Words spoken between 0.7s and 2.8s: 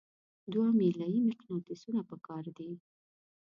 میله یي مقناطیسونه پکار دي.